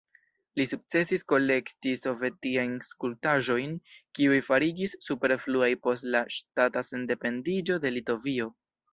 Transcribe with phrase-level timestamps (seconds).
[0.59, 3.75] Li sukcesis kolekti sovetiajn skulptaĵojn,
[4.19, 8.49] kiuj fariĝis superfluaj post la ŝtata sendependiĝo de Litovio.